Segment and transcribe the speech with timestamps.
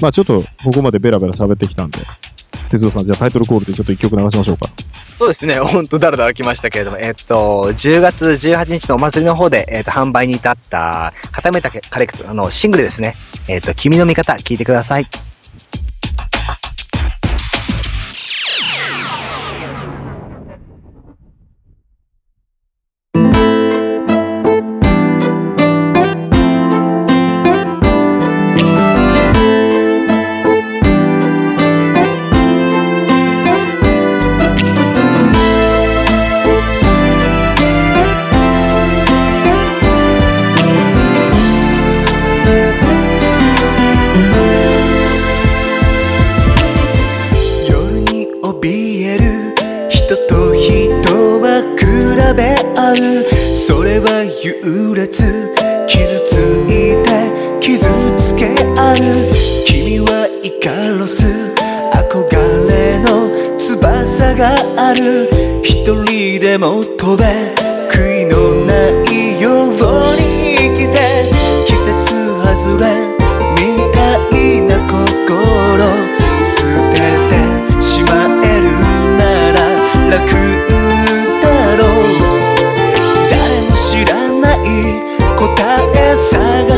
[0.00, 1.98] まあちょっとここまでベラベラ喋ってきたんで、
[2.70, 4.66] 哲夫さん、じゃあタイトルコールでちょっと一曲流しましょうか。
[5.18, 13.16] そうですね、ほんとだらだら来ましたけれども、えっと、10月18日のお祭りの方で、えっと、販売に至った、固めたカレクト、あの、シングルですね。
[13.48, 15.06] えっと、君の味方、聞いてください。
[50.08, 50.90] 人と人
[51.42, 51.84] は比
[52.34, 52.96] べ合う。
[53.54, 55.52] それは優劣。
[55.86, 56.32] 傷つ
[56.64, 57.28] いて
[57.60, 57.84] 傷
[58.16, 58.96] つけ合う。
[59.66, 61.22] 君はイカロス
[61.92, 62.24] 憧
[62.70, 65.28] れの翼がある。
[65.62, 67.24] 一人でも飛べ。
[67.92, 68.72] 悔いのな
[69.12, 69.77] いよう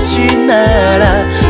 [0.01, 1.50] 探しなら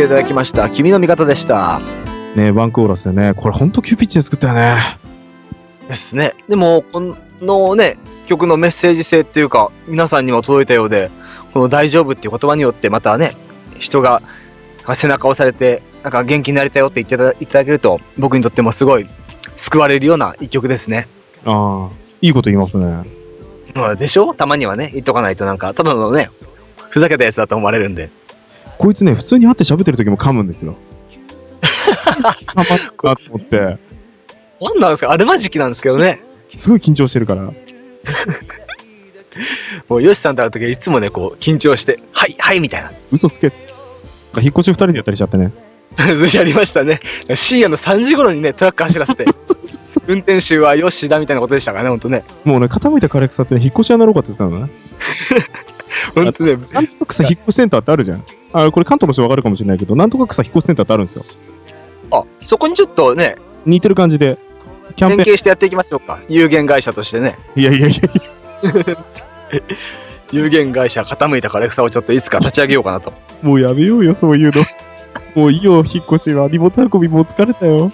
[0.00, 0.70] ていただきました。
[0.70, 1.80] 君の味方でした。
[2.34, 4.98] ねワンコーラスでね、これほんと急ピッチで作ったよね。
[5.86, 6.34] ですね。
[6.48, 7.96] でも、このね、
[8.26, 11.10] 曲のメッセージ性っていうか、皆さんにも届いたようで、
[11.52, 13.36] この大丈夫っていう言葉によって、またね、
[13.78, 14.22] 人が
[14.94, 19.06] 背中を押されて、なんか元気になれたよって言っていただけると、僕にとってもすごい
[19.56, 21.08] 救われるような一曲ですね。
[21.44, 22.86] ああ、いいこと言いますね。
[23.74, 24.32] まあでしょ？
[24.34, 26.30] たまにはね、言っとかないとなんか、ただのね、
[26.88, 28.10] ふざけたやつだと思われるんで。
[28.80, 30.74] こいつね、普通に会って喋ってる時も噛むんですよ。
[31.60, 36.22] 噛まっかと思って、なんなんですかあるまじきなんですけどね。
[36.56, 37.42] すごい緊張してるから。
[39.86, 42.90] もう、ヨシさんと会う時はいつもね、こう、緊張して、はい、はい、みたいな。
[43.12, 43.52] 嘘つけ。
[44.40, 45.52] 引っ越し二人でやったりしちゃってね。
[46.32, 47.00] やりましたね。
[47.34, 49.26] 深夜の3時頃にね、トラック走らせて、
[50.08, 52.24] 運転手はヨッシーだみたいなことでしたからね、ほんとね。
[52.44, 54.72] もうね、傾いた枯れ草ってね、引っ越し屋になろうかって言ってたのね。
[56.14, 58.24] ほんとね、なんとか草引っ越しセンターってあるじゃん。
[58.52, 61.24] あ、これ関東の人わかるかもしれないけど、なんとか草引っ越しセンターってあるんですよ。
[62.10, 64.38] あ、そこにちょっとね、似てる感じで。
[64.96, 65.24] キャン連ペーン。
[65.24, 66.20] 携してやっていきましょうか。
[66.28, 67.38] 有限会社としてね。
[67.54, 68.96] いやいやいやいや、
[70.32, 73.12] 有限会社傾いた枯れ草をちょっといつか立ち上げようかなと。
[73.42, 74.62] もうやめようよ、そういうの。
[75.34, 76.48] もういいよ、引っ越しは。
[76.48, 77.86] リモート運びもう疲れたよ。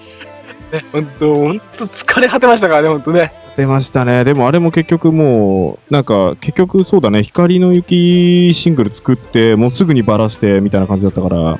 [0.73, 3.33] ね、ほんと、ほんと疲れ果てましたからね、ほんとね。
[3.57, 4.25] 出ましたね。
[4.25, 11.59] でもあれも結局もう、なんか、結局そうだね、光の雪シングル作って、もうすぐにバラして、みたいな感じだったから、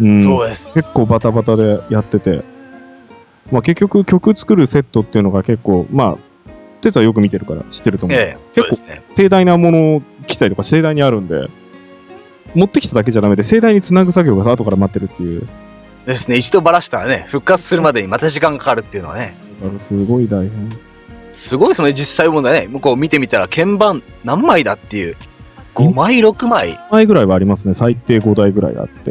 [0.00, 0.22] うん。
[0.22, 0.72] そうです。
[0.72, 2.42] 結構バタバタでやってて。
[3.50, 8.18] まあ結局曲作るセットっていうのが結構、まあ、哲はよく見てるから知ってると思う。
[8.18, 9.02] ええ、そうですね。
[9.16, 11.48] 盛大なもの、機材とか盛大にあるんで、
[12.54, 15.46] 持ってきただけじゃダメで、盛大につなぐ作業が後から待ってるっていう。
[16.06, 16.36] ですね。
[16.36, 19.34] 一度ばらしたらね、復活するまでにまた時間がかかるっていうのはね、
[19.78, 20.91] すごい大変。
[21.32, 22.68] すごいですね、実際問題ね。
[22.68, 25.16] 向こう見てみたら、鍵盤何枚だっていう。
[25.74, 26.74] 5枚、6枚。
[26.74, 27.74] 5枚ぐらいはありますね。
[27.74, 29.10] 最低5台ぐらいあって。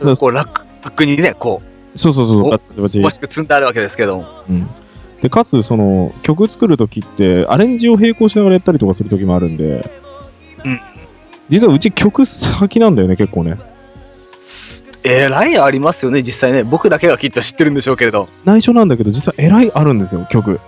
[0.00, 1.62] うんこう、ラック、ラックにね、こ
[1.96, 2.46] そうそうそう。
[2.46, 4.26] おバチバチう、もしく積んであるわけですけども。
[4.48, 4.68] うん。
[5.22, 9.88] で、かつ、その、曲作るときって、アレンジを並行しながらやったりとかするときもあるんで、
[10.64, 10.80] うん。
[11.48, 13.56] 実はうち曲先なんだよね、結構ね。
[15.04, 16.64] えらいありますよね、実際ね。
[16.64, 18.28] 僕だけがきっと知ってるんでしょうけれど。
[18.44, 20.60] 内緒なんだけど、実はえらいあるんですよ、曲。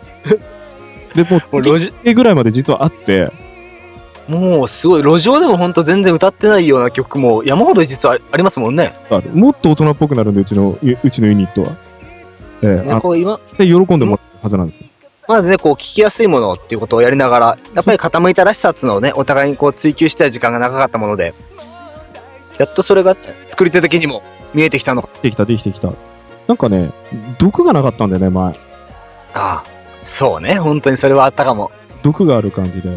[1.14, 3.30] で、もう、路地ぐらいまで実はあって、
[4.28, 8.92] もうすごい、路上でも本当全然歌ってないような曲も山ほど実はありますもんね。
[9.10, 11.76] あるもっと大人っぽくなるんで、うちの、ううちのユニットは。
[12.62, 14.86] ええねこう今、で、喜んでもらえるはずなんですよ。
[15.28, 21.34] まずね、こう聞きやすいものっていうことをやりながら、やっぱり傾いたらしさっていうのをね、お互いにこう追求したい時間が長かったもので、
[22.58, 23.16] やっとそれが
[23.48, 24.22] 作り手的にも
[24.54, 25.08] 見えてきたのか。
[25.22, 25.92] できた、できてきた。
[26.46, 26.90] なんかね、
[27.38, 28.52] 毒がなかったんだよね、前。
[28.52, 28.54] あ
[29.34, 29.64] あ、
[30.06, 31.72] そうね、本当にそれはあったかも。
[32.02, 32.88] 毒がある感じで。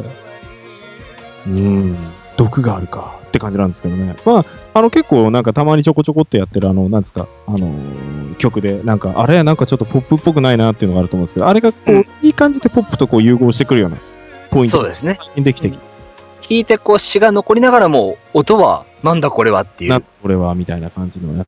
[1.47, 1.97] うん。
[2.37, 4.15] 毒があるかって感じなんですけどね。
[4.25, 4.45] まあ、
[4.75, 13.97] あの結構なんかたまにちょこちょこってやってるあの、なんですか、あのー曲で、なんか、あれなんかちょっとポップっぽくないなっていうのがあると思うんですけど、あれがこう、うんいい感じでポップとこう融合してくるような
[14.51, 15.17] ポイントそうですね。
[15.35, 15.79] ができてき
[16.41, 21.45] 聞いてこう詩が残りながらも、音は、なんだこれはっていうな、これはみたいな感じのや